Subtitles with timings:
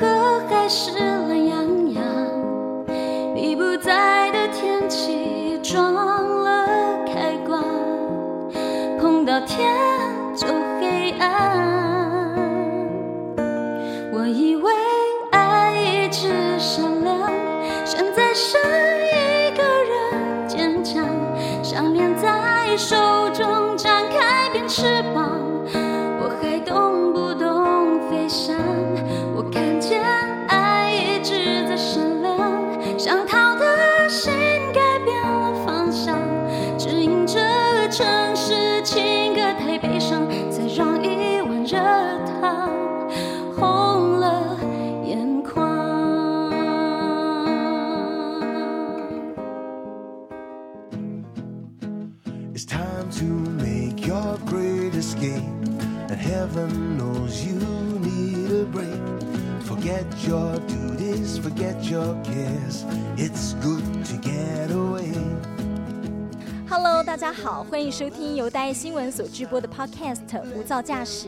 [0.00, 1.11] 何还是
[61.92, 62.41] your kid.
[67.12, 71.26] 大家好，欢迎收听由大爱新闻所直播的 Podcast《无噪驾驶》，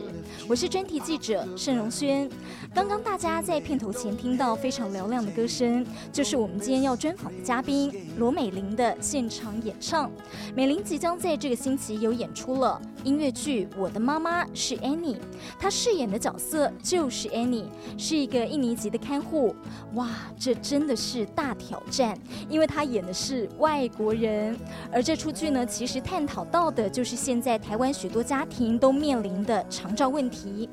[0.49, 2.27] 我是专题记者盛荣轩。
[2.73, 10.11] 刚刚大家在片头前听到非常嘹亮的歌声，就是我们今天要专访的嘉宾罗美玲的现场演唱。
[10.55, 15.15] 美玲即将在这个星期有演出了音乐剧《我的妈妈是 Annie》，
[15.59, 17.65] 她饰演的角色就是 Annie，
[17.95, 19.55] 是一个印尼籍的看护。
[19.93, 22.17] 哇，这真的是大挑战，
[22.49, 24.57] 因为她演的是外国人，
[24.91, 30.69] 而这出剧呢，其实探讨到的就是现在台湾许多家庭都面临的长照问题。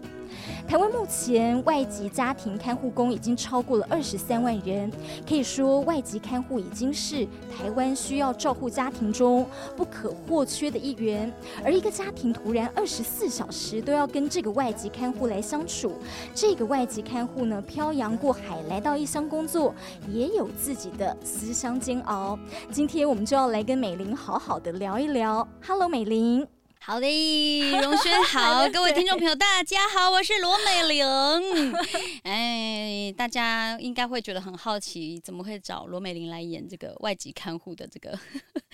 [0.66, 4.90] 台湾目前外籍家庭看护工已经超过了二十三万人，
[5.28, 9.46] 可以说外籍看护已经是台湾需要照护家庭中
[9.76, 11.30] 不可或缺的一员。
[11.62, 15.92] 而一个家庭突然二十四小时都要跟这个外籍看护来相处，
[16.34, 19.74] 这个外籍看护呢漂洋过海来到异乡工作，
[20.08, 22.38] 也有自己的思乡煎熬。
[22.70, 25.46] 今天我们就要来跟美玲好好的聊一聊。
[25.66, 26.61] Hello，美玲。
[26.84, 27.06] 好的，
[27.80, 31.06] 荣轩好，各位听众朋友，大家好，我是罗美玲。
[32.24, 38.18] 哎，大家应该会觉得很好奇，怎么会找罗美玲来演这个外籍看护的这个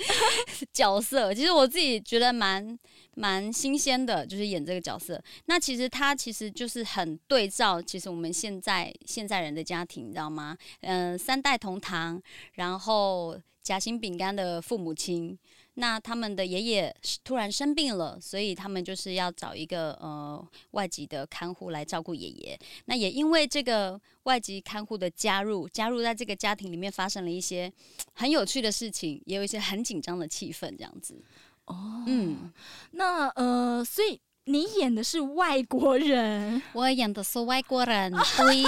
[0.73, 1.35] 角色？
[1.35, 2.79] 其实我自己觉得蛮
[3.15, 5.23] 蛮新鲜的，就是演这个角色。
[5.45, 10.57] 那其实他其实就是很对照，其实我们现在现在人的家庭，你知道吗？
[10.81, 12.19] 嗯、三代同堂，
[12.55, 15.39] 然后夹心饼干的父母亲。
[15.81, 22.59] 那他们的爷爷是突然生病了，所以他们就是要找一个呃外籍的看护来照顾爷爷。
[22.87, 27.72] 那也因为这个外籍看护的加入，加入在这个家庭里面发生了一些
[28.15, 31.22] 很有趣的事情，也有一些很紧张的气氛，这样子。
[31.67, 32.53] 哦，嗯，
[32.91, 38.63] 那呃，所以你演的是外国人，我演的是外国人， 对。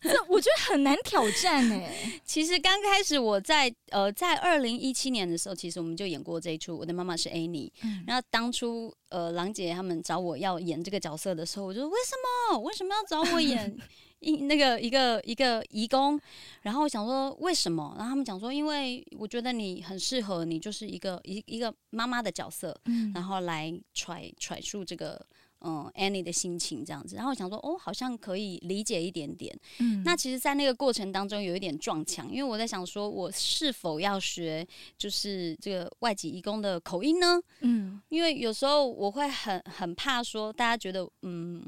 [0.00, 2.20] 这我觉得很难挑战哎。
[2.24, 7.68] 其实刚开始我在呃在二零一七年的时候，其实我们就演过这一出《我的妈妈是 Annie》。
[7.82, 12.14] 嗯然后当初呃郎姐他们找我要演这个角色的时候，我就说为什
[12.52, 13.76] 么为什么要找我演
[14.26, 16.20] 一那个一个一个义工？
[16.62, 17.94] 然后我想说为什么？
[17.96, 25.24] 然后他们讲说，因为我觉得你很适合，你就是一个一一个妈妈的角色，嗯然后来揣揣述这个。
[25.62, 29.58] 嗯，Annie 的心情这样子，然后我想说，哦，好像可以理解一点点。
[29.78, 34.64] 嗯那其实，在那个过程当中有一点撞墙，因为我在想说，我是否要学
[34.98, 37.40] 就是这个外籍义工的口音呢？
[37.62, 41.64] 嗯因为有时候我会很很怕说，大家觉得，嗯，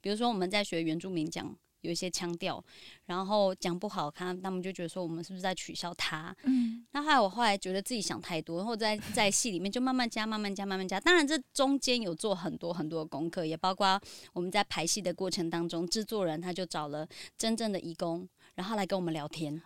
[0.00, 1.56] 比如说我们在学原住民讲。
[1.88, 2.62] 有一些腔调，
[3.06, 6.34] 然后讲不好看，他们就觉得说我们是不是在取笑他？
[6.44, 11.00] 嗯那后来我后来觉得自己想太多，然后在在戏里面就慢慢加、慢慢加、慢慢加。
[11.00, 13.98] 当然，这中间有做很多很多的功课，也包括
[14.34, 17.08] 我们在排戏的过程当中，制作人他就找了
[17.38, 19.62] 真正的义工，然后来跟我们聊天。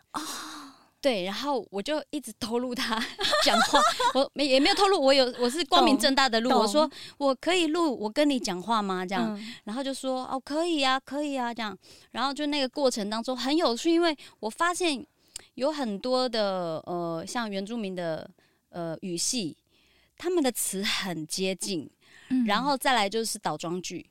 [1.02, 2.94] 对，然后我就一直透露他
[3.44, 3.80] 讲话，
[4.14, 6.88] 我没也没有透露，我有我是光明正大的录，我说
[7.18, 9.04] 我可以录我跟你讲话吗？
[9.04, 11.76] 这样，嗯然后就说哦可以啊，可以啊，这样。
[12.12, 15.04] 然后就那个过程当中很有趣，因为我发现
[15.54, 18.30] 有很多的呃，像原住民的
[18.70, 19.56] 呃语系，
[20.16, 21.90] 他们的词很接近，
[22.30, 24.08] 嗯然后再来就是倒装句。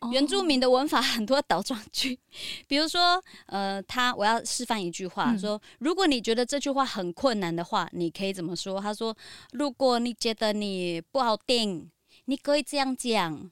[0.00, 2.18] 哦原住民的文法很多倒装句，
[2.66, 8.80] 比如说，呃，他我要示范一句话，嗯说如果你觉得这句话很困难的话，你可以怎么说？
[8.80, 9.14] 他说，
[9.52, 11.90] 如果你觉得你不好听，
[12.24, 13.50] 你可以这样讲。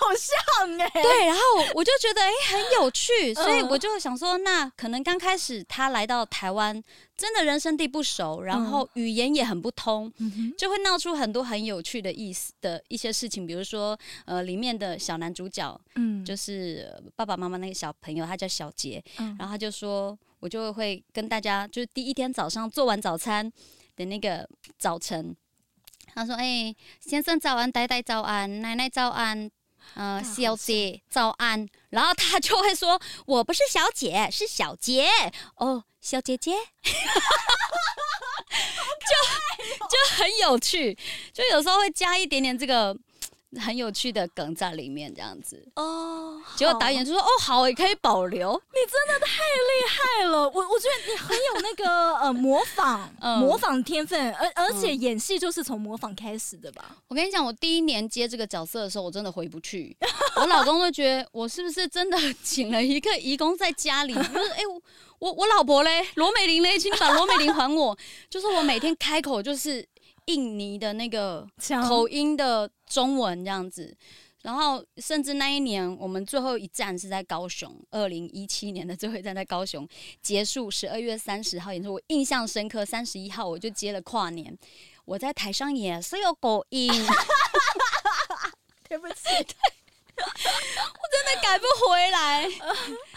[0.00, 1.42] 好像哎、对，然后
[1.74, 6.82] 我就觉得哎、很有趣，所以嗯我就想说，那可能刚开始他来到台湾，
[7.16, 16.24] 真的人生地不熟，然后语言也很不通，嗯就会闹出很多很有趣的意思的一些事情，比如说呃，里面的小男主角嗯。
[16.24, 19.36] 就是呃爸爸妈妈那个小朋友，他叫小杰，嗯。
[19.38, 23.50] 然后他就说，我就会跟大家，就是第一天早上做完早餐
[23.96, 24.48] 的那个
[24.78, 25.34] 早晨，
[26.14, 29.50] 他说：“哎、先生早安，呆呆早安，奶奶早安，
[29.94, 35.08] 呃，小姐早安。”然后他就会说：“我不是小姐，是小杰
[35.56, 36.52] 哦，小姐姐。
[36.82, 36.96] 就”
[39.90, 40.96] 就很有趣，
[41.32, 42.96] 就有时候会加一点点这个
[43.58, 45.66] 很有趣的梗在里面，这样子。
[45.76, 48.52] 哦，结果导演就说：“哦，好，也可以保留。
[48.72, 56.96] ”你真的太厉害了， 我我觉得你很有那个呃 模仿、嗯模仿天分，而而且演戏就是从模仿开始的吧？
[57.08, 59.96] 我跟你讲，我第一年接这个角色的时候，我真的回不去。
[60.36, 64.14] 我老公都觉得我是不是真的请了一个义工在家里？
[64.14, 64.80] 就是哎、我
[65.18, 67.96] 我我老婆嘞，罗美玲嘞，请你把罗美玲还我。
[68.28, 69.86] 就是我每天开口就是
[70.30, 71.46] 印尼的那个
[71.88, 73.96] 口音的中文这样子。
[74.42, 79.86] 然后，甚至那一年，我们最后一站是在高雄，二零一七年的最后一站在高雄
[80.22, 82.82] 结束，十二月三十号演出，我印象深刻。
[82.82, 84.56] 三十一号我就接了跨年，
[85.04, 86.90] 我在台上也是有口音。
[88.88, 92.48] 对不起， 我真的改不回来。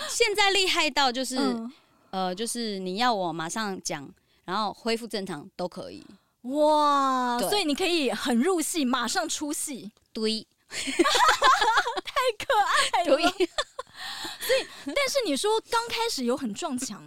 [0.10, 1.72] 现在厉害到就是、嗯
[2.12, 4.14] 呃，就是你要我马上讲，
[4.44, 6.06] 然后恢复正常都可以。
[6.44, 10.48] 哇，所以你可以很入戏，马上出戏，对。
[10.74, 12.54] 太可
[12.94, 13.18] 爱了。
[13.18, 13.50] 所以，
[14.86, 17.04] 但是你说刚开始有很撞墙，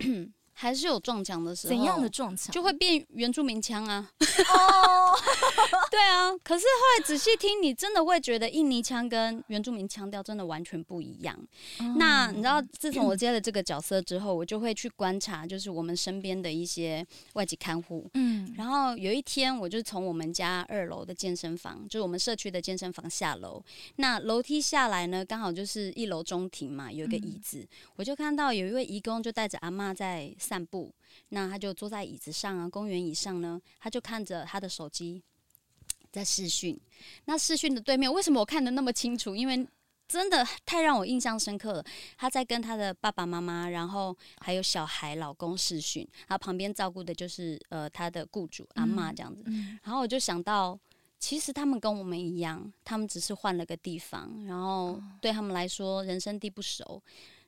[0.59, 1.75] 还是有撞墙的时候。
[1.75, 2.51] 怎样的撞墙？
[2.51, 4.11] 就会变原住民腔啊？
[4.19, 5.15] 哦，
[5.91, 11.39] 对啊，可是后来仔细听，你真的会觉得印尼腔跟原住民腔调真的完全不一样。
[11.97, 18.09] 那你知道，自从我接了这个角色之后，我就会去观察，就是我们身边的一些外籍看护。
[18.15, 23.63] 嗯然后有一天，我就从我们家二楼的健身房，就是我们社区的健身房下楼。
[23.97, 27.67] 那楼梯下来呢，刚好就是一楼中庭嘛，有一个椅子，
[27.97, 30.95] 我就看到有一位义工就带着阿妈在散步。
[31.31, 35.23] 那他就坐在椅子上啊，公园椅上呢，他就看着他的手机
[36.13, 36.79] 在视讯。
[37.25, 39.35] 那视讯的对面，为什么我看得那么清楚？
[39.35, 39.67] 因为
[40.07, 41.85] 真的太让我印象深刻了。
[42.17, 49.43] 他在跟他的爸爸妈妈，然后还有小孩、老公视讯，然后旁边照顾的就是呃他的雇主阿妈这样子。
[49.47, 50.79] 嗯然后我就想到，
[51.19, 57.03] 其实他们跟我们一样，他们只是换了个地方，然后对他们来说人生地不熟，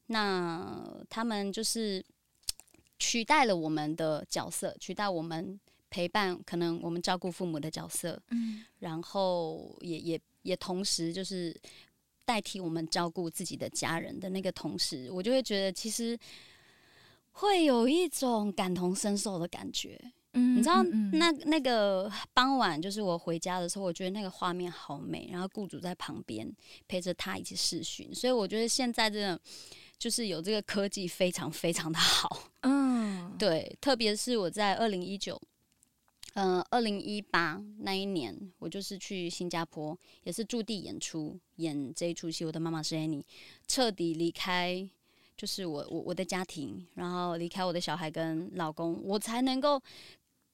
[0.06, 2.04] 那他们就是
[2.98, 5.58] 取代了我们的角色，取代我们
[5.90, 11.54] 陪伴，可能我们照顾父母的角色，嗯然后也也也同时就是
[12.24, 16.18] 代替我们照顾自己的家人的那个同时，我就会觉得其实
[17.32, 19.98] 会有一种感同身受的感觉。
[20.34, 26.46] 嗯你知道嗯嗯那那个傍晚，就是我回家的时候，我觉得那个画面好美，然后雇主在旁边
[26.86, 29.40] 陪着他一起视讯，所以我觉得现在真的
[29.98, 32.50] 就是有这个科技非常非常的好。
[32.60, 32.77] 嗯
[33.38, 35.40] 对，特别是我在二零一九，
[36.34, 42.44] 呃，二零一八那一年，我就是去新加坡，也是驻地演出，演这一出戏。
[42.44, 43.22] 我的妈妈是 Annie，
[43.66, 44.88] 彻底离开，
[45.36, 49.80] 就是我我我的家庭，然后离开我的小孩跟老公，我才能够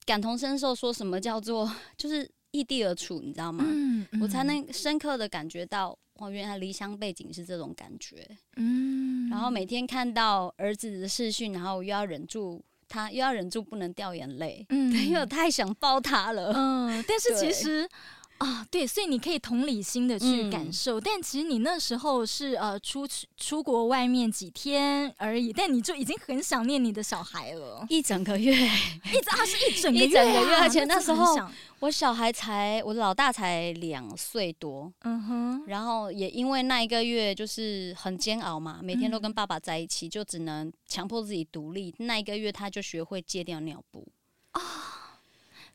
[0.05, 3.65] 感同身受，说什么叫做就是异地而处，你知道吗？
[3.67, 8.29] 嗯我才能深刻的感觉到，哇，原来离乡背景是这种感觉。
[8.57, 16.53] 嗯然后每天看到儿子的视讯，然后又要忍住他，又要忍住不能掉眼泪，嗯 因为我太想抱他了。
[16.55, 17.89] 嗯，但是其实。
[18.45, 20.51] 啊，对，所以你可以同理心的去嗯。
[20.51, 31.37] 感受，但其实你那时候是呃出去出国外面几天而已，但你就已经很想念你的小孩了，一整个月， 一直啊是一整个月、啊，一整个月而且那时候
[31.81, 41.95] 我小孩才，我老大才两岁多，嗯哼，然后也因为那一个月就是很煎熬嘛，每天都跟嗯爸爸在一起，就只能强迫自己独立。
[41.99, 44.07] 那一个月他就学会戒掉尿布，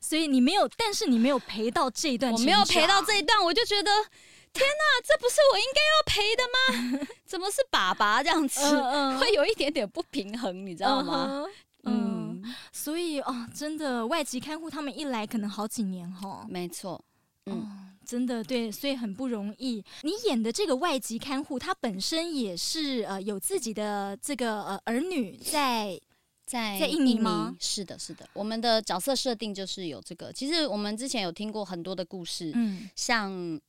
[0.00, 3.90] 所以你没有，但是你没有陪到这一段，我没有陪到这一段，我就觉得
[4.52, 6.42] 天哪，这不是我应该要陪的
[6.98, 7.06] 吗？
[7.24, 8.60] 怎么是爸爸这样子？
[8.62, 11.44] 嗯嗯会有一点点不平衡，你知道吗？
[11.84, 12.42] 嗯
[12.72, 17.02] 所以哦，真的外籍看护他们一来可能好几年哈，没错，
[17.46, 19.84] 嗯，嗯，真的对，所以很不容易。
[20.02, 26.00] 你演的这个外籍看护，他本身也是呃有自己的这个呃儿女在，
[26.50, 30.32] 在在印尼吗是的，是的，我们的角色设定就是有这个。
[30.32, 33.60] 其实我们之前有听过很多的故事，嗯像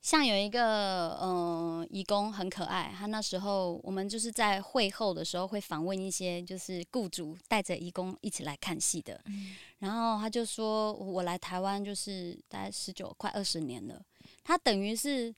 [0.00, 14.00] 像有一个呃义工很可爱，他那时候我们就是在会后的时候会访问一些就是雇主带着义工一起来看戏的，嗯然后他就说我来台湾就是大概十九快二十年了，
[14.44, 15.34] 他等于是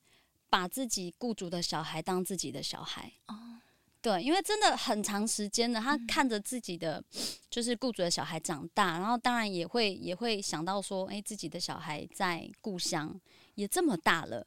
[0.51, 3.11] 把自己雇主的小孩当自己的小孩。
[3.27, 3.33] 哦，
[4.05, 7.03] 对，因为真的很长时间了，他看着自己的
[7.49, 13.19] 就是雇主的小孩长大，然后当然也会也会想到说，哎，自己的小孩在故乡
[13.55, 14.45] 也这么大了。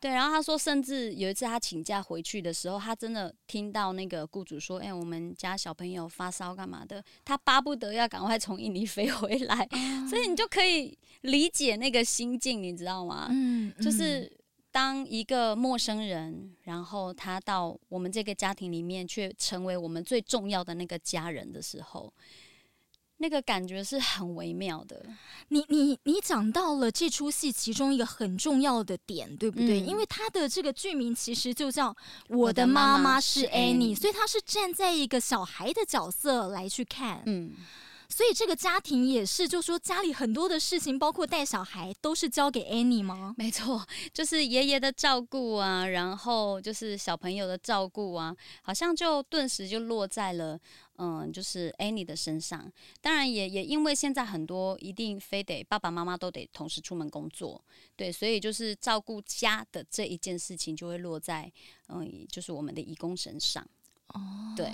[0.00, 9.68] 对，然后他说，甚至有一次他请假回去的时候，他真的听到那个雇主说：“哎、我们家小朋友发烧干嘛的？”他巴不得要赶快从印尼飞回来，
[10.10, 13.28] 所以你就可以理解那个心境，你知道吗？
[13.30, 14.32] 嗯，就是
[14.78, 22.14] 当一个陌生人，然后他到我们这个家庭里面，却成为我们最重要的那个家人的时候，
[23.16, 25.04] 那个感觉是很微妙的。
[25.48, 29.80] 你你你讲到了这出戏其中一个很重要的点，对不对？
[29.80, 31.90] 嗯因为他的这个剧名其实就叫
[32.28, 37.24] 《我我的妈妈是，Annie 所以他是站在一个小孩的角色来去看。
[37.26, 37.52] 嗯，
[38.08, 43.34] 所以这个家庭也是，就说家里很多的事情，包括带小孩，都是交给 Annie 吗？
[43.36, 50.58] 没错，就是爷爷的照顾啊，然后就是小朋友的照顾啊，好像就顿时就落在了
[50.96, 52.72] 嗯，就是 Annie 的身上。
[53.02, 57.62] 当然也也因为现在很多一定非得爸爸妈妈都得同时出门工作，
[57.94, 61.52] 对，所以就是照顾家的这一件事情就会落在
[61.88, 63.64] 嗯，就是我们的义工身上。
[64.08, 64.20] 哦，
[64.56, 64.72] 对，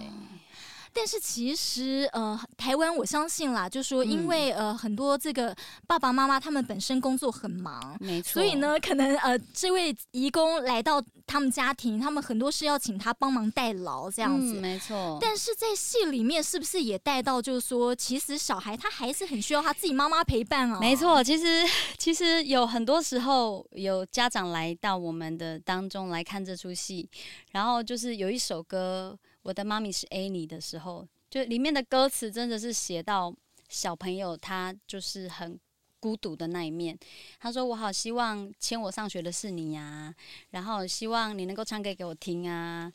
[0.95, 5.55] 但是其实呃，台湾我相信啦，就说因嗯为、呃很多这个
[5.87, 7.97] 爸爸妈妈他们本身工作很忙。
[8.01, 8.35] 没错。
[8.35, 14.59] 所以，呢，可能呃，这位义工来到他们家庭，他们很多是要请他帮忙代劳这样子。
[14.59, 15.19] 嗯、没错。
[15.21, 20.79] 但是在戏里面，是不是也带到，就是说，其实小孩他还是很需要他自己妈妈陪伴啊？
[20.79, 21.65] 没，错，其实
[21.99, 27.09] 其实有很多时候有家长来到我们的当中来看这出戏，
[27.53, 33.33] 然后就是有一首歌《我的妈咪是 Annie》的时候，就里面的歌词真的是写到
[33.69, 35.57] 小朋友他就是很。
[36.01, 36.95] 孤独的那一面，
[37.41, 40.15] 他说：“我好希望牵我上学的是你呀、
[40.51, 42.93] 然后希望你能够唱歌给我听啊。”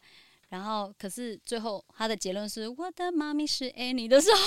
[0.49, 4.39] 然后，可是最后他的结论是我的妈咪是 Annie 的时候，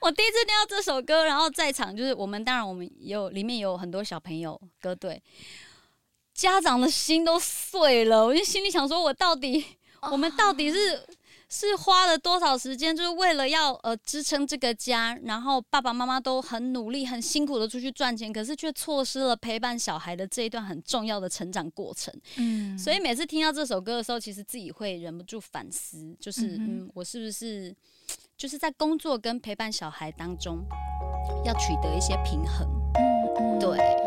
[0.00, 5.22] 我第一次听到这首歌，然后在场就是我们，当然我们有里面有很多小朋友歌队，
[6.34, 8.26] 家长的心都碎了。
[8.26, 9.64] 我就心里想说，我到底
[10.10, 11.02] 我们到底是
[11.48, 22.12] 是花了多少时间，就是为了要呃支撑这个家，然后爸爸妈妈都很努力、很辛苦的出去赚钱，可是却错失了陪伴小孩的这一段很重要的成长过程。
[22.36, 27.74] 嗯，所以每次听到这首歌的时候，其实自己会忍不住反思，就是嗯嗯我是不是
[28.36, 30.64] 就是在工作跟陪伴小孩当中
[31.44, 32.66] 要取得一些平衡？
[33.38, 34.05] 嗯，对。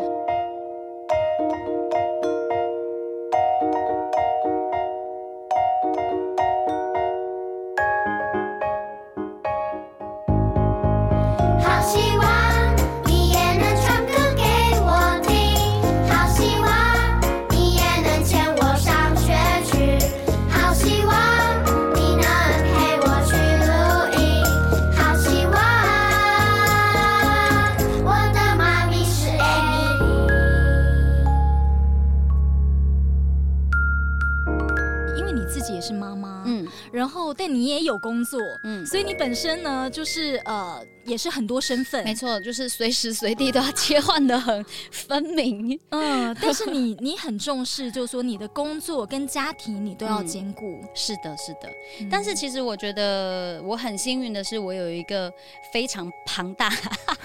[38.80, 45.78] 嗯，所以你本身呢就是呃也是很多身份，没错，就是随时随地都要切换的很分明。
[45.90, 50.80] 嗯，但是你你很重视，就是说你的工作跟家庭你都要嗯兼顾。
[50.94, 51.68] 是的，是的。
[52.00, 55.32] 嗯但是其实我觉得我很幸运的是，我有一个
[55.72, 56.70] 非常庞大、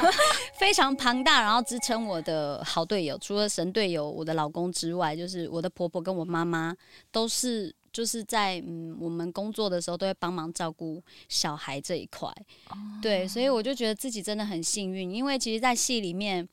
[0.57, 6.75] 非常庞大，然后支撑我的好队友，除了神队友我的老公之外，就是我的婆婆跟我妈妈
[7.11, 7.73] 都是。
[7.95, 12.29] 就是在嗯，我们工作的时候都会帮忙照顾小孩这一块，
[13.01, 16.45] 对，所以我就觉得自己真的很幸运，因为其实，在戏里面，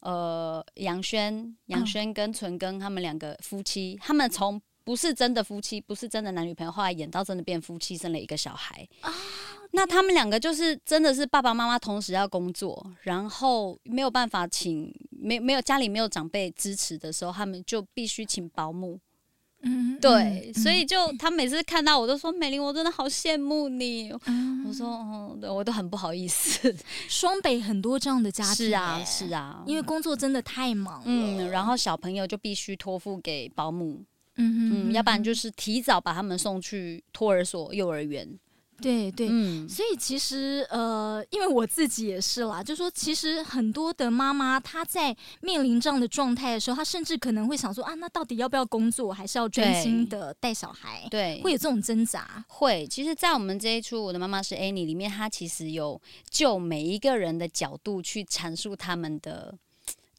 [0.00, 8.84] 呃，杨轩、杨轩跟纯根他们两个夫妻，他们从不是真的夫妻，不是真的男女朋友，后来演到真的变夫妻，生了一个小孩。
[9.70, 18.98] 那他们两个就是真的是爸爸妈妈同时要工作，然后没有办法请没没有家里没有长辈支持的时候，他们就必须请保姆。
[19.62, 24.10] 嗯对，所以就他每次看到我都说美玲，我真的好羡慕你。
[24.26, 26.74] 嗯我说哦，对我都很不好意思。
[27.08, 31.04] 双北很多这样的家庭，是啊，是啊，因为工作真的太忙了。
[31.06, 34.02] 嗯，然后小朋友就必须托付给保姆，
[34.36, 38.26] 嗯嗯，要不然就是提早把他们送去托儿所、幼儿园。
[38.80, 39.28] 对对。
[39.30, 51.06] 嗯，所以其实呃，因为我自己也是啦，就说其实很多的妈妈她在面临这样的状态的时候，她甚至可能会想说啊，那到底要不要工作，还是要专心的带小孩？
[51.10, 52.44] 对，会有这种挣扎。
[52.48, 52.86] 会。
[52.86, 59.56] 其实，在我们这一出《我的妈妈是 Annie》里面，她其实有就每一个人的角度去阐述他们的，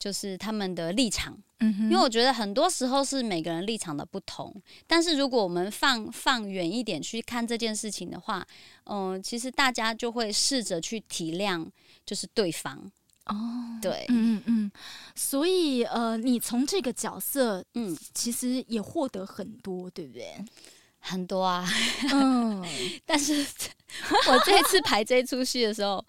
[0.02, 1.38] 就是他们的立场。
[1.64, 4.52] 嗯因为我觉得很多时候是每个人立场的不同，
[4.88, 8.44] 但是如果我们放放远一点去看这件事情的话，
[8.86, 11.68] 嗯、其实大家就会试着去体谅，
[12.04, 12.92] 就是对方。
[13.28, 13.36] 哦，
[13.80, 14.72] 对，嗯嗯嗯，
[15.14, 20.44] 所以呃，你从这个角色嗯，其实也获得很多，对不对？
[20.98, 21.64] 很多啊。
[22.12, 22.66] 嗯，
[23.06, 23.46] 但是
[24.30, 26.04] 我这次排这出戏的时候，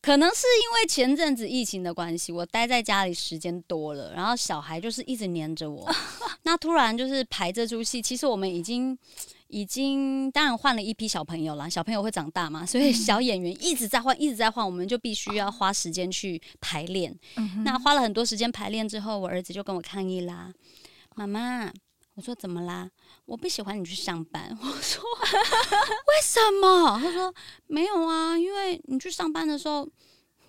[0.00, 5.90] 可能是因为前阵子疫情的关系，我待在家里时间多了，然后小孩就是一直黏着我。
[6.44, 8.96] 那突然就是排这出戏，其实我们已经
[9.48, 17.14] 已经当然换了一批小朋友啦，小朋友会长大嘛，所以小演员一直在换，一直在换，我们就必须要花时间去排练。
[17.36, 20.52] 嗯那花了很多时间排练之后，我儿子就跟我抗议啦
[21.16, 21.72] ：“妈妈，
[22.14, 22.88] 我说怎么啦？
[23.26, 24.50] 我不喜欢你去上班。
[24.60, 25.02] ”我说
[26.08, 27.32] ：“为什么？”他说
[27.68, 29.88] ：“没有啊，因为你去上班的时候。”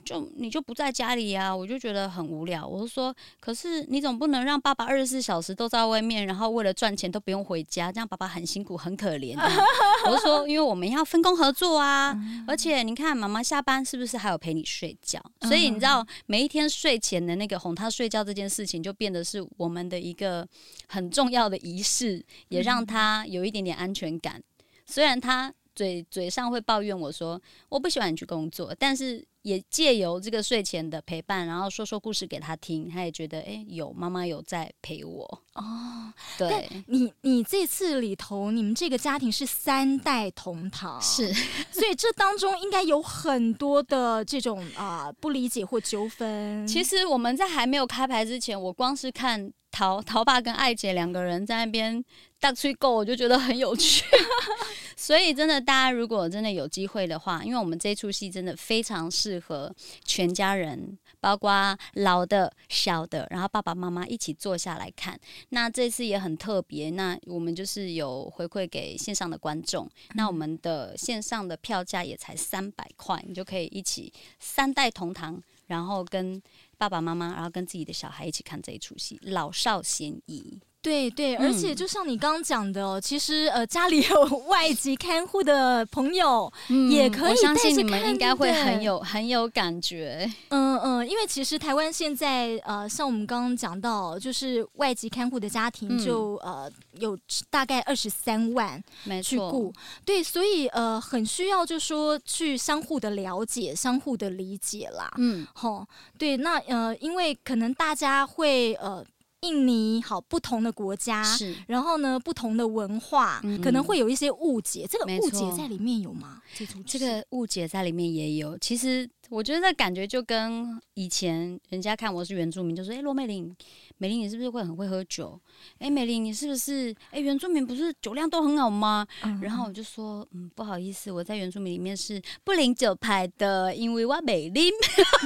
[0.09, 2.65] 就你就不在家里呀、我就觉得很无聊。
[2.65, 9.65] 我就说，可是你总不能让爸爸二十四小时都在外面，然后为了赚钱都不用回家，这样爸爸很辛苦很可怜这样。
[10.07, 15.21] 我就说，因为我们要分工合作啊，而且你看妈妈下班是不是还有陪你睡觉？
[15.41, 20.47] 所以你知道每一天睡前的那个哄他睡觉这件事情，就变得是我们的一个
[20.87, 24.41] 很重要的仪式，也让他有一点点安全感。
[24.87, 35.41] 虽然他嘴嘴上会抱怨我说我不喜欢你去工作，但是也借由这个睡前的陪伴，然后说说故事给他听，他也觉得哎、诶有妈妈有在陪我。
[35.53, 41.33] 哦，对，你你这次里头，你们这个家庭是三代同堂，是，
[41.71, 46.67] 所以这当中应该有很多的这种啊、不理解或纠纷。
[46.67, 52.03] 其实我们在还没有开牌之前，我光是看陶陶爸跟艾姐两个人在那边
[52.39, 54.05] 大吹够，我就觉得很有趣。
[54.99, 65.17] 所以真的，大家如果真的有机会的话，因为我们这出戏真的非常适合全家人，包括老的、小的，然后爸爸妈妈一起坐下来看。
[65.51, 76.41] 那这次也很特别，那我们就是有回馈给线上的观众，那我们的线上的票价也才三百块，你就可以一起三代同堂，然后跟
[76.77, 80.59] 爸爸妈妈，然后跟自己的小孩一起看这一出戏，老少咸宜。
[80.81, 86.51] 对对，嗯而且就像你刚刚讲的哦，其实呃家里有 外籍看护的朋友，
[86.89, 90.29] 也可以相信你们应该会很有很有感觉。
[90.49, 95.99] 嗯嗯，因为其实台湾现在呃，像我们刚刚讲到，就是外籍看护的家庭嗯。
[96.05, 97.17] 就、呃有
[97.49, 105.09] 大概二十三万没错去顾，，对，所以呃很需要就说去相互的了解、相互的理解啦。
[105.17, 105.85] 嗯，好，
[106.17, 109.05] 对，那呃，因为可能大家会呃，
[109.41, 114.85] 印尼好不同的国家，是然后呢不同的文化，嗯可能会有一些误解。
[114.89, 116.41] 这个误解在里面有吗？
[116.85, 118.57] 这个误解在里面也有。
[118.57, 123.55] 其实我觉得那感觉就跟以前人家看我是原住民，就说：“哎、罗美玲，
[123.97, 125.39] 美玲你是不是会很会喝酒？
[125.77, 126.93] 哎、美玲你是不是？
[127.11, 134.71] 哎、原住民不是酒量都很好吗？”嗯然后我就说：“嗯，不好意思，我在原住民里面是不领酒牌的，因为我美玲。”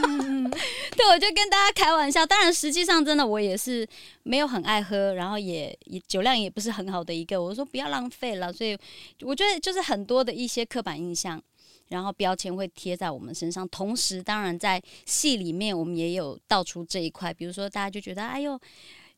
[0.06, 0.44] 嗯
[0.96, 2.26] 对，我就跟大家开玩笑。
[2.26, 3.88] 当然，实际上真的我也是
[4.24, 7.42] 没有很爱喝，然后也也酒量也不是很好的一个。
[7.42, 8.78] 我说不要浪费了，所以
[9.22, 11.42] 我觉得就是很多的一些刻板印象。
[11.94, 18.60] 然后标签会贴在我们身上，同时当然在戏里面我们也有道出这一块，比如说大家就觉得哎呦，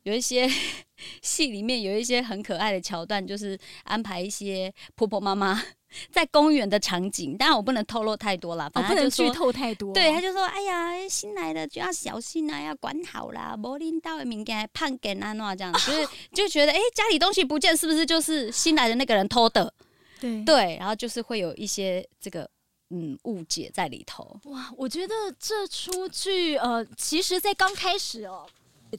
[0.03, 0.45] 有一些
[1.23, 5.63] 戏里面有一些很可爱的桥段，就是安排一些婆婆妈妈
[6.11, 9.93] 在公园的场景，当然我不能透露太多啦，哦，不能剧透太多。
[9.93, 19.73] 对，他就说：“哎呀，新来的就要小心啊，要管好啦，柏林到的物件判给安怎这样，就是 就觉得哎、家里东西不见，是不是就是新来的那个人偷的？
[20.19, 20.43] 对。
[20.43, 22.49] 对，然后就是会有一些这个
[22.89, 24.39] 嗯误解在里头。
[24.45, 28.45] 哇，我觉得这出剧呃，其实，在刚开始哦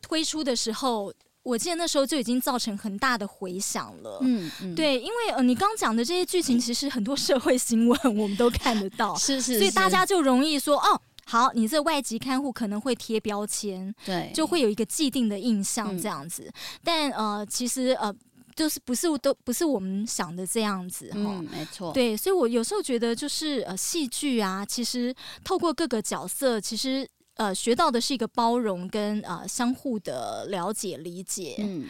[0.03, 4.19] 推出的时候，我记得那时候就已经造成很大的回响了。
[4.23, 11.01] 嗯嗯，对，因为呃，你刚讲的这些剧情，其实很多社会新闻我们都看得到， 是是，所以大家就容易说哦。
[11.29, 16.49] 好，你这外籍看护可能会贴标签，对就会有一个既定的印象嗯这样子。
[16.85, 18.15] 但呃，其实呃，
[18.57, 21.19] 就是不是都不是我们想的这样子哈。
[21.21, 25.15] 嗯没错，对，所以我有时候觉得，就是呃，戏剧啊，其实
[25.45, 31.57] 透过各个角色，其实呃，学到的是一个包容跟呃相互的了解理解。
[31.59, 31.87] 嗯。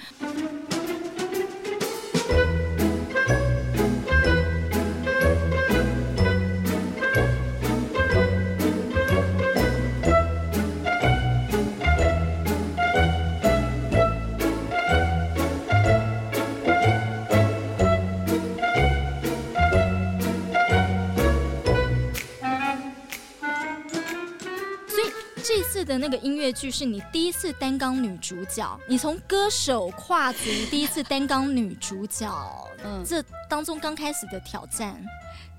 [26.07, 35.05] 那个音乐剧是你第一次担纲女主角，你从歌手跨足第一次担纲女主角，嗯这当中刚开始的挑战，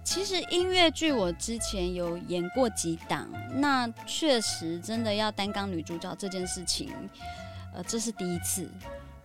[0.05, 6.93] 其实音乐剧我之前有演过几档，那确实真的要担纲女主角这件事情，
[7.75, 8.65] 呃，这是第一次。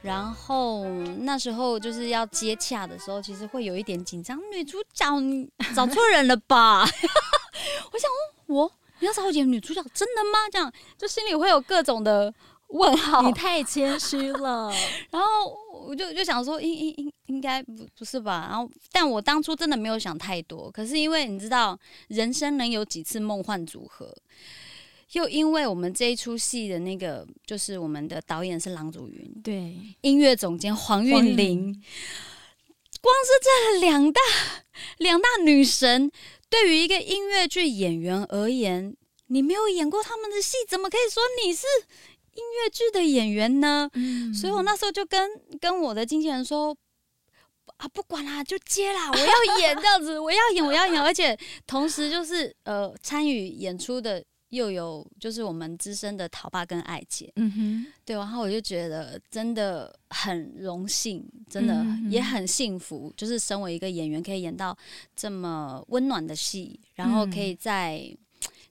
[0.01, 0.85] 然后
[1.21, 4.37] 那时候就是要接洽的时候，其实会有一点紧张。
[4.53, 6.83] 女主角你找错人了吧？
[7.93, 10.39] 我想哦，我你要找我演女主角，真的吗？
[10.53, 12.33] 这样就心里会有各种的
[12.69, 13.21] 问号。
[13.23, 14.73] 你太谦虚了。
[15.11, 15.27] 然后
[15.89, 18.47] 我就就想说，应应应应该不不是吧？
[18.49, 20.71] 然后，但我当初真的没有想太多。
[20.71, 21.77] 可是因为你知道，
[22.09, 24.15] 人生能有几次梦幻组合？
[25.15, 31.83] 又因为我们这一出戏的那个，就是我们的导演是郎祖云，对，音乐总监黄韵玲，
[33.01, 34.21] 光是这两大
[34.99, 36.11] 两大女神，
[36.53, 38.95] 对于一个音乐剧演员而言，
[39.29, 41.67] 你没有演过他们的戏，怎么可以说你是
[42.35, 43.89] 音乐剧的演员呢？
[43.95, 46.77] 嗯所以我那时候就跟跟我的经纪人说。
[47.79, 49.11] 啊，不管啦，就接啦！
[49.11, 51.37] 我要演这样子，我要演，我要演，而且
[51.67, 64.77] 同时就是呃，参与演出的又有就是我们资深的陶爸跟艾姐，嗯哼，对，然后我就觉得真的很荣幸，真的嗯也很幸福，就是身为一个演员，可以演到
[65.17, 68.17] 这么温暖的戏，然后可以在。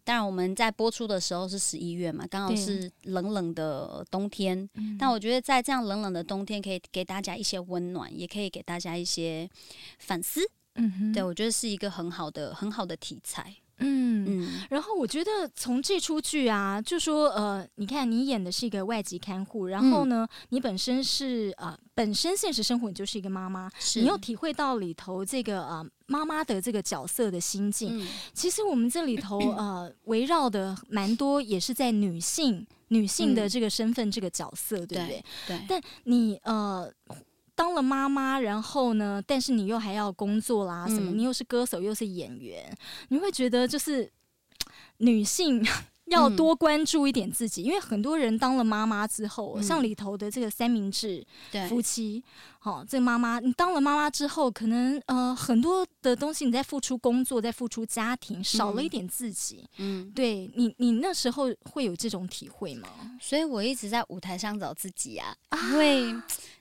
[0.04, 4.68] 当然，我们在播出的时候是十一月嘛，刚好是冷冷的冬天。
[4.74, 9.48] 嗯但我觉得在这样冷冷的冬天，可以给大家一些温暖，也可以给大家一些
[10.00, 10.42] 反思。
[10.76, 13.56] 嗯哼，对我觉得是一个很好的、很好的题材。
[13.82, 14.12] 嗯。
[14.28, 28.00] 嗯，然后我觉得从这出剧啊，就说呃，你看你演的是一个外籍看护，然后呢，你本身是呃，本身现实生活你就是一个妈妈，你又体会到里头这个呃妈妈的这个角色的心境。
[28.00, 35.24] 嗯其实我们这里头呃围绕的蛮多，也是在女性女性的嗯这个身份、这个角色，对不对？
[35.48, 36.92] 对对但你呃。
[37.62, 39.22] 当了妈妈，然后呢？
[39.28, 41.12] 但是你又还要工作啦，什么？
[41.12, 42.76] 嗯你又是歌手，又是演员，
[43.10, 44.12] 你会觉得就是
[44.98, 45.64] 女性
[46.10, 52.24] 要嗯多关注一点自己，因为很多人当了妈妈之后，嗯像里头的这个三明治对夫妻，
[52.58, 59.64] 好、这个妈妈，你当了妈妈之后，可能呃很多的东西你在付出工作，在付出家庭，少了一嗯点自己。
[59.78, 62.90] 嗯，对你，你那时候会有这种体会吗？
[63.22, 65.36] 所以我一直在舞台上找自己啊，
[65.70, 66.14] 因为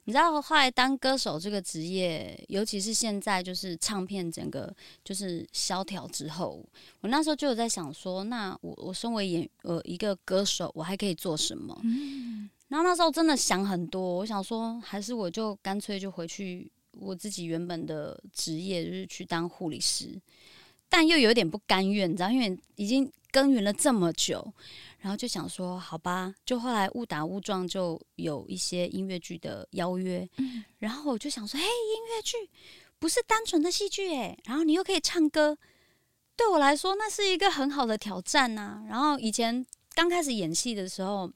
[0.05, 6.65] 你知道，后来当歌手这个职业，尤其是现在就是唱片整个就是萧条之后，
[7.01, 11.79] 我那时候就有在想说，那我我身为演呃一个歌手，我还可以做什么？
[11.85, 20.17] 嗯然后那时候真的想很多，我想说，还是我就干脆就回去我自己原本的职业，就是去当护理师。
[20.89, 24.53] 但又有点不甘愿，你知道，因为已经耕耘了这么久，
[25.01, 32.37] 然后就想说，好吧，就后来误打误撞就有一些音乐剧的邀约，嗯然后我就想说，嘿，音乐剧
[32.99, 35.59] 不是单纯的戏剧诶，然后你又可以唱歌，
[36.37, 41.31] 对我来说那是一个很好的挑战呐、然后以前刚开始演戏的时候。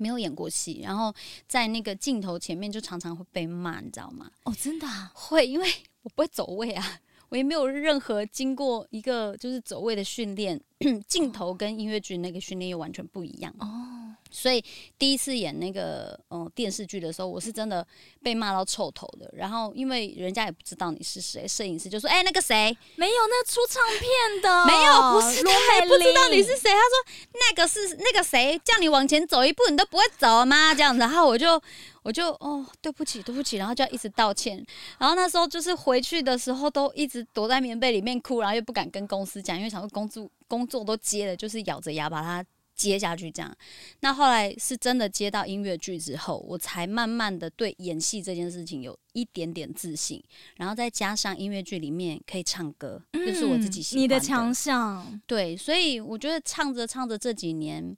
[0.00, 1.12] 没有演过戏，然后
[1.48, 4.30] 在那个镜头前面就常常会被骂，你知道吗？
[4.44, 5.68] 哦，真的啊，会，因为
[6.02, 10.60] 我不会走位啊，我也没有任何经过一个就是走位的训练，
[11.08, 14.64] 镜头跟音乐剧那个训练又完全不一样哦，所以
[14.96, 17.84] 第一次演那个嗯、呃电视剧的时候，我是真的
[18.22, 19.28] 被骂到臭头的。
[19.32, 31.60] 然后因为人家也不知道你是谁，摄影师就说：“哎、那个谁，没有那出唱片的， 没有，不是罗他，也不知道你是谁。”他说：“那个是那个谁，叫你往前走一步，你都不会走吗？”这样子，然后我就
[32.04, 34.64] 我就哦，对不起，对不起，然后就要一直道歉。
[34.98, 43.56] 然后那时候就是回去的时候都一直躲在棉被里面哭，然后又不敢跟公司讲，因为想说工作工作都接了，就是咬着牙把它接下去这样。
[44.00, 50.22] 那后来是真的接到音乐剧之后，我才慢慢的对演戏这件事情有一点点自信，
[50.56, 57.96] 然后再加上音乐剧里面可以唱歌，就是我自己喜你的强项，对，所以我觉得唱着唱着这几年，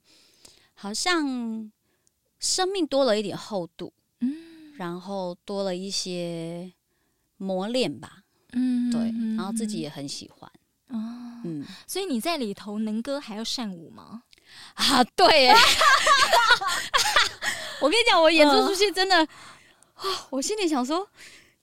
[0.73, 1.71] 好像
[2.39, 6.73] 生命多了一点厚度，嗯然后多了一些
[7.37, 8.23] 磨练吧。
[8.53, 8.99] 嗯对，
[9.37, 10.51] 然后自己也很喜欢。
[11.41, 14.21] 哦，嗯所以你在里头能歌还要善舞吗？
[14.75, 15.55] 啊，对耶，
[17.81, 19.17] 我跟你讲，我演这出去真的，
[19.95, 21.07] 啊，我心里想说。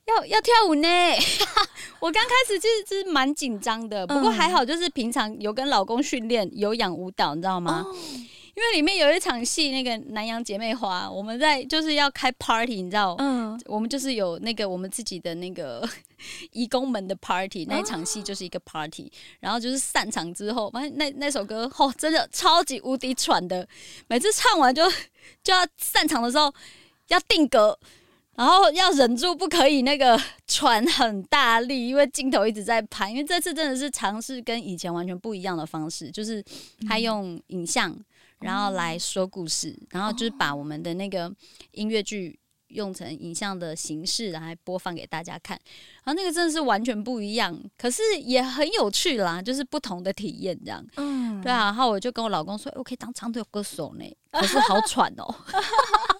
[0.09, 0.89] 要要跳舞呢，
[2.01, 7.85] 我刚开始其实是蛮紧张的，不过还好，就是平常有跟老公训练有氧舞蹈，你知道吗？
[7.87, 7.95] 哦，
[8.59, 15.89] 因为里面有一场戏，那个南洋姐妹花，我们在就是要开 party，你知道，嗯，我们就是有那个我们自己的那个
[16.51, 23.65] 义工们的 party，那一场戏就是一个 party，、然后就是散场之后，反正那那首歌哦，真的超级无敌喘的，
[24.09, 24.83] 每次唱完就
[25.45, 26.53] 就要散场的时候
[27.07, 27.79] 要定格。
[28.35, 30.17] 然后要忍住，不可以那个
[30.47, 33.11] 喘很大力，因为镜头一直在拍。
[33.11, 36.41] 因为这次真的是尝试跟以前完全不一样的方式，就是
[36.89, 37.93] 他用影像，
[38.41, 41.33] 然后来说故事，然后就是把我们的那个
[41.73, 45.59] 音乐剧用成影像的形式来播放给大家看。
[46.05, 50.85] 然后那个真的是完全不一样，可是也很有趣啦，就是不同的体验这样。
[50.97, 55.35] 嗯，对啊，然后我就跟我老公说，我可以当长腿歌手呢，可是好喘哦。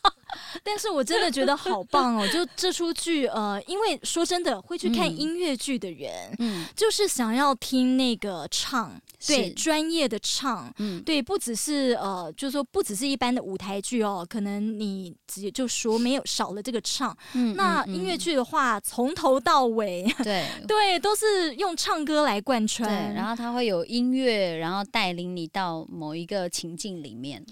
[0.63, 2.29] 但是我真的觉得好棒哦！
[2.29, 10.73] 就这出剧，呃，因为说真的，会去看嗯音乐剧的人，嗯就是想要听那个唱，对，专业的唱。
[10.79, 17.17] 嗯，对，不只是呃，就是说不只是一般的舞台剧哦，可能你直接就说没有少了这个唱。
[17.35, 23.15] 嗯嗯那音乐剧的话，从头到尾，对 对，都是用唱歌来贯对，穿。
[23.15, 27.45] 然后它会有音乐，然后带领你到某一个情境里面。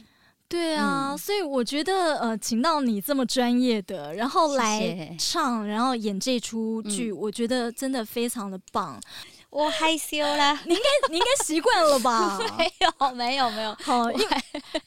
[0.49, 9.01] 对啊，嗯所以我觉得呃，请到你这么专业的，然后谢来谢唱，然后演这出剧，嗯我觉得真的非常的棒。
[9.49, 12.39] 我害羞啦， 你应该你应该习惯了吧？
[12.59, 14.25] 没有没有没有，好，因为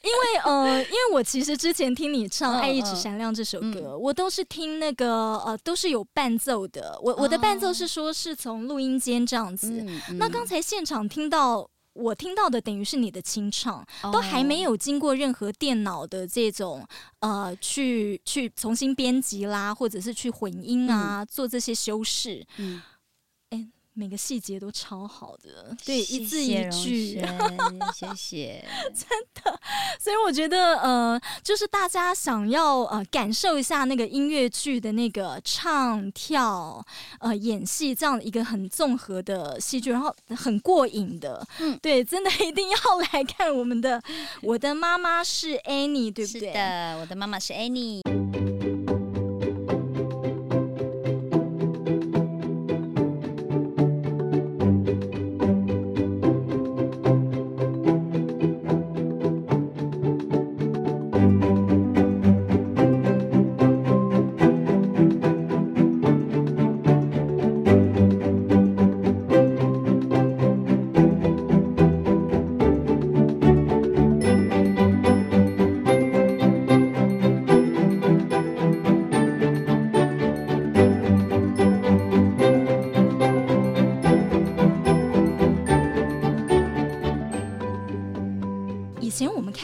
[0.03, 6.99] 因为呃，因为我其实之前听你唱《嗯爱一直闪亮》这首歌，我都是听那个呃，都是有伴奏的。
[7.01, 9.69] 我我的伴奏是说是从录音间这样子。
[9.71, 11.67] 嗯那刚才现场听到。
[11.93, 14.77] 我听到的等于是你的清唱，都还没有。
[14.77, 16.87] 经过任何电脑的这种
[17.19, 22.81] 呃，去去重新编辑啦，或者是去混音啊，做这些修饰，嗯，
[23.99, 27.21] 每个细节都超好的，对，谢一字一句。
[27.93, 29.05] 谢谢 真
[29.43, 29.59] 的。
[29.99, 36.81] 所以我觉得，呃，就是大家想要呃感受一下那个音乐剧的那个唱跳、
[37.19, 42.77] 呃演戏这样一个很综合的戏剧，然后很过瘾的，嗯对，真的一定要
[43.11, 43.99] 来看我们的
[44.43, 46.47] 《我的妈妈是 Annie》，对不对？
[46.47, 48.38] 是的，我的妈妈是 Annie。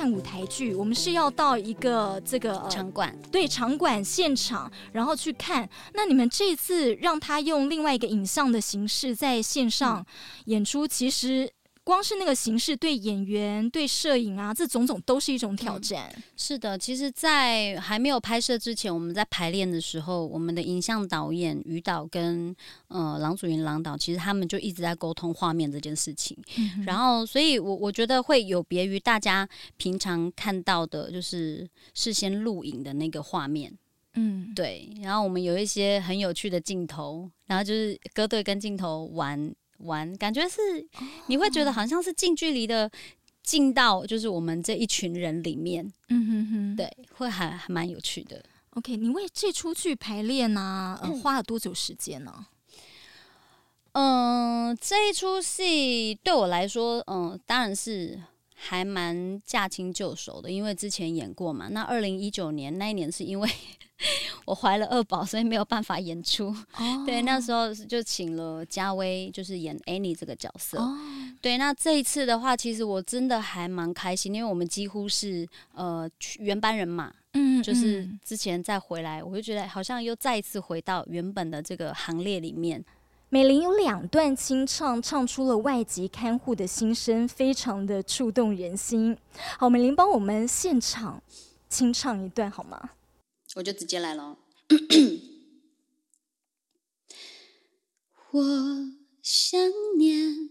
[0.05, 3.17] 看舞台剧，我们是要到一个这个呃场馆。
[3.31, 5.67] 对场馆现场，然后去看。
[5.95, 10.05] 那你们这次让他用另外一个影像的形式在线上
[10.45, 11.49] 演出，其实
[11.85, 16.11] 光是那个形式对演员、对摄影啊，这种种都是一种挑战。
[16.35, 22.53] 是的，其实，在还没有拍摄之前，我们在排练的时候，我们的影像导演于导跟
[22.87, 26.35] 呃郎祖云郎导，其实他们就一直在沟通画面这件事情。
[26.87, 33.71] 然后，所以我我觉得会有别于大家平常看到的，就是事先录影的那个画面。
[34.15, 40.59] 嗯，对，然后我们有一些很有趣的镜头，然后就是歌队跟镜头玩玩，感觉是
[41.27, 42.89] 你会觉得好像是近距离的
[43.43, 48.43] 进到就是我们这一群人里面，嗯哼哼，对，会还还蛮有趣的。
[48.71, 52.47] OK，你为这出剧排练啊，呃，花了多久时间呢？
[53.93, 58.21] 嗯，这一出戏对我来说，嗯，当然是
[58.55, 61.67] 还蛮驾轻就熟的，因为之前演过嘛。
[61.69, 63.49] 那二零一九年那一年是因为
[64.45, 66.47] 我怀了二宝，所以没有办法演出。
[66.47, 70.77] 哦对，那时候就请了嘉威，就是演 Annie 这个角色。
[70.79, 70.97] 哦，
[71.41, 82.83] 对，那这一次的话，其实我真的还蛮开心，因为我们几乎是呃原班人马，嗯就是嗯之前再回来，我就觉得好像又再一次回到原本的这个行列里面。
[83.35, 89.17] 美玲有两段清唱，唱出了外籍看护的心声，非常的触动人心。
[89.57, 91.21] 好，美玲帮我们现场
[91.67, 92.91] 清唱一段好吗？
[93.55, 94.37] 我就直接来了。
[98.31, 98.41] 我
[99.21, 99.59] 想
[99.97, 100.49] 念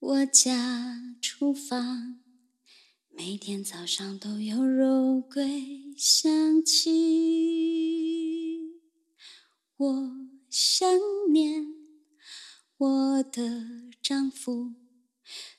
[0.00, 2.18] 我家厨房，
[3.10, 7.76] 每天早上都有肉桂香气。
[9.76, 10.10] 我
[10.50, 10.88] 想
[11.32, 11.75] 念
[12.78, 13.42] 我的
[14.02, 14.72] 丈夫，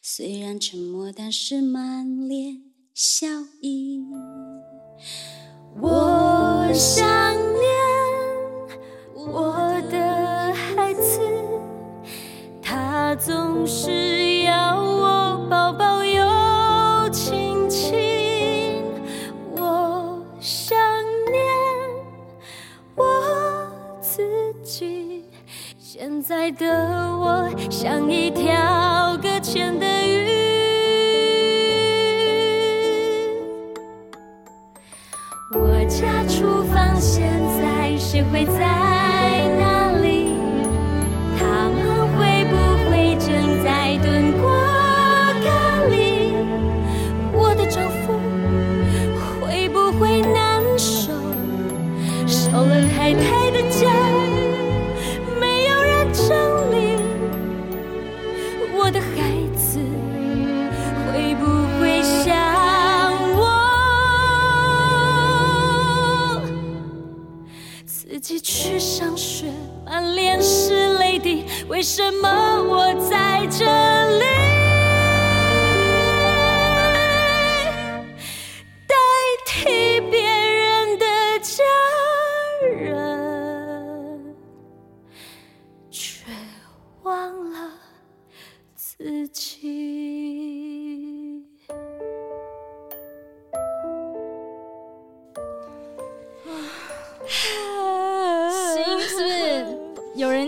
[0.03, 2.61] 虽然沉默，但是满脸
[2.93, 3.27] 笑
[3.59, 3.99] 意。
[5.81, 7.03] 我想
[7.33, 7.65] 念
[9.15, 11.19] 我的孩子，
[12.61, 13.91] 他总是
[26.27, 26.67] 在的
[27.17, 29.96] 我像一条搁浅的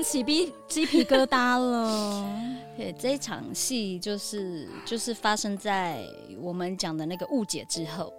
[0.09, 2.25] 起鸡鸡皮疙瘩了？
[2.75, 6.03] 对，这一场戏就是就是发生在
[6.41, 8.11] 我们讲的那个误解之后，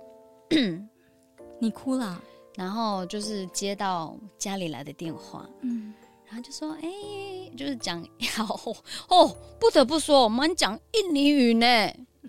[1.58, 2.22] 你哭了？
[2.54, 5.92] 然后就是接到家里来的电话，嗯，
[6.26, 6.88] 然后就说，哎、
[7.56, 8.60] 就是讲好
[9.08, 11.66] 哦，不得不说，我们讲印尼语呢，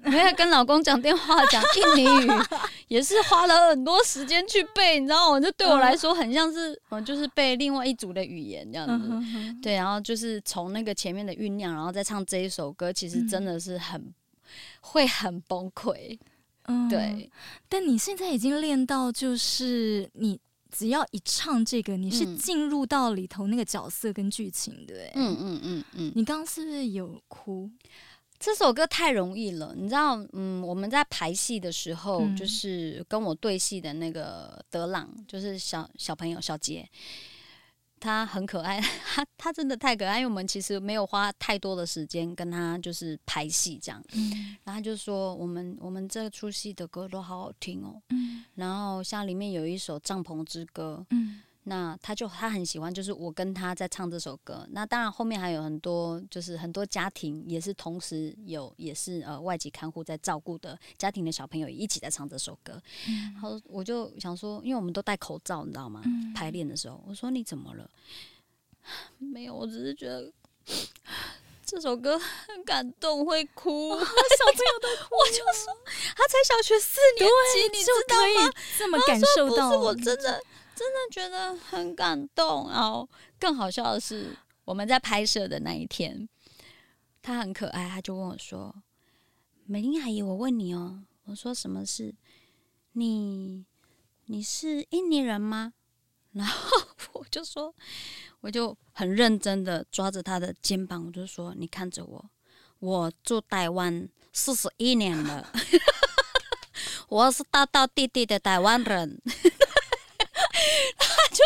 [0.05, 1.63] 我要跟老公讲电话讲
[1.95, 2.29] 印尼语，
[2.87, 5.39] 也是花了很多时间去背，你知道吗？
[5.39, 8.93] 这对我来说很像是，嗯， 就是背另外一组的语言这样子。
[8.93, 14.11] 嗯哼哼对，然后就是从那个前面的酝酿，然后再唱这一首歌，其实真的是很、
[14.81, 16.17] 会很崩溃。
[16.65, 17.29] 嗯对，
[17.69, 20.39] 但你现在已经练到，就是你
[20.71, 25.11] 只要一唱这个，你是嗯进入到里头那个角色跟剧情，对？
[25.15, 27.69] 嗯嗯嗯嗯，你刚刚是不是有哭？
[28.41, 32.35] 这首歌太容易了，你知道，嗯，我们在排戏的时候，嗯。
[32.35, 36.89] 就是跟我对戏的那个德朗，就是小小朋友小杰，
[37.99, 38.81] 他很可爱，
[39.13, 44.31] 他他真的太可爱，因为我们其实没有花太多的时间跟他就是排戏这样，嗯。
[44.63, 48.43] 然后他就说我们我们这出戏的歌都好好听哦，嗯。
[48.55, 54.67] 然后像里面有一首《帐篷之歌》，嗯那他就他很喜欢，就是我跟他在唱这首歌。
[54.71, 62.81] 那当然后面还有很多，就是很多家庭也是同时有也是呃外籍看护在照顾的家庭的小朋友一起在唱这首歌。
[63.33, 66.01] 然后我就想说，因为我们都戴口罩，你知道吗？
[66.35, 67.89] 排练的时候，我说你怎么了？
[69.19, 70.33] 没有，我只是觉得
[71.63, 73.91] 这首歌很感动，会哭。
[73.93, 75.77] 小朋友都哭，我就说
[76.15, 78.51] 他才小学四年级，你知道可以吗？
[78.79, 80.41] 这么感受到，是我真的
[80.81, 82.67] 真的觉得很感动。
[82.71, 83.07] 然后
[83.39, 86.27] 更好笑的是，我们在拍摄的那一天，
[87.21, 88.73] 他很可爱，他就问我说
[89.65, 92.15] ：“美玲阿姨，我问你哦。”我说：“什么事？
[92.93, 93.63] 你
[94.25, 95.73] 你是印尼人吗？”
[96.33, 96.81] 然后
[97.13, 97.75] 我就说，
[98.39, 102.25] 我就很认真的抓着他的肩膀，我就说：“你看着我，
[102.79, 105.51] 我住台湾四十一年了，
[107.07, 109.21] 我是大道弟弟的台湾人。”
[110.97, 111.43] 他就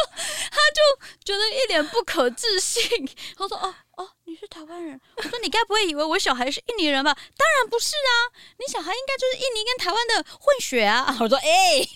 [0.51, 0.81] 他就
[1.26, 2.84] 觉得一脸不可置信，
[3.36, 8.11] 他说：“哦哦，你是台湾人？”我说：“你该不会以为我小孩是印尼人吧？”当然不是啊，
[8.57, 11.15] 你小孩应该就是印尼跟台湾的混血啊！
[11.21, 11.88] 我说：“哎、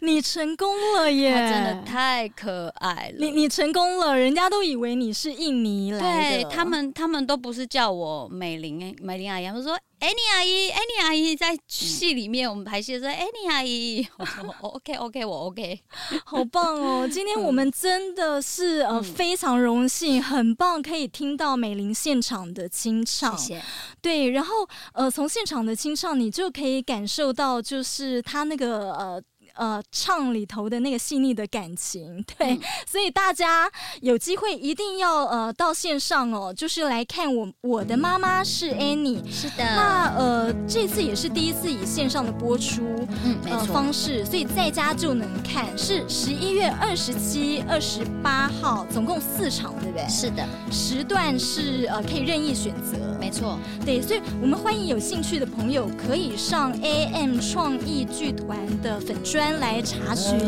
[0.00, 1.32] 你成功了耶！
[1.32, 15.80] 他真的太可爱了。”你你成功了，人家都以为你是印尼来的，对他们，他们都不是叫我美玲美玲阿姨，他们说 Annie 阿姨，Annie 阿姨在戏里面我们排戏的时候，Annie 阿姨， 我说 OK OK 我 OK，
[16.26, 17.08] 好棒哦！
[17.10, 23.36] 今天我们真的是呃嗯非常荣幸，很棒，可以听到美玲现场的清唱。
[23.36, 23.62] 谢谢。
[24.00, 29.22] 对，然后呃，从现场的清唱，你就可以感受到，就是他那个呃。
[29.54, 32.60] 呃，唱里头的那个细腻的感情， 对，嗯。
[32.86, 39.22] 所以大家有机会一定要呃到线上哦，就是来看我我的妈妈是 Annie。
[39.30, 42.82] 是的，那呃，这次也是第一次以线上的播出，
[43.24, 50.08] 嗯，没呃错，方式，所以在家就能看，是十一月二十七、二十八号，总共四场，对不对？
[50.08, 60.38] 是的，时段是呃可以任意选择，没错，对，所以我们欢迎有兴趣的朋友可以上 AM 创意剧团的粉专来查询。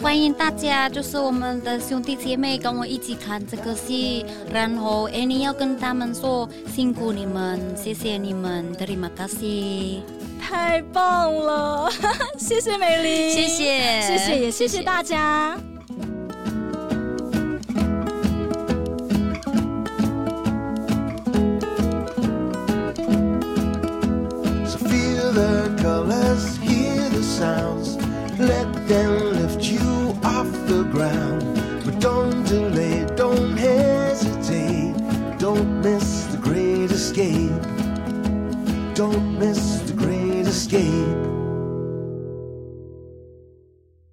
[0.00, 10.00] 欢迎大家，就是我们的兄弟姐妹跟我一起看这个戏，然后 any 要跟他们说辛苦你们，谢谢你们，terima kasih，
[10.54, 11.90] 太棒了，
[12.38, 15.58] 谢谢美玲，谢谢，谢谢，也谢谢大家。